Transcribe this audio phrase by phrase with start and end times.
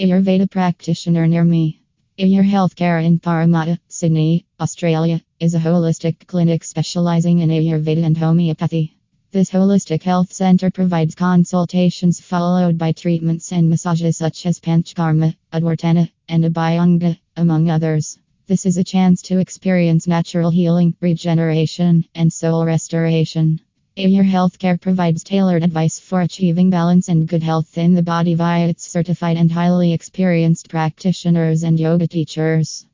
[0.00, 1.80] Ayurveda practitioner near me.
[2.20, 8.96] Ayur Healthcare in Parramatta, Sydney, Australia, is a holistic clinic specializing in Ayurveda and homeopathy.
[9.32, 16.08] This holistic health center provides consultations followed by treatments and massages such as Panchakarma, Udvartana,
[16.28, 18.20] and Abhyanga, among others.
[18.46, 23.60] This is a chance to experience natural healing, regeneration, and soul restoration.
[23.98, 28.68] Ayur Healthcare provides tailored advice for achieving balance and good health in the body via
[28.68, 32.86] its certified and highly experienced practitioners and yoga teachers.